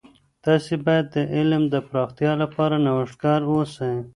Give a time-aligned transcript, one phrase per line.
[0.45, 3.93] تاسې باید د علم د پراختیا لپاره نوښتګر اوسئ.